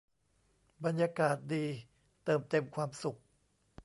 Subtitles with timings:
[0.85, 1.65] บรรยากาศดี
[2.23, 3.19] เติมเต็มความสุข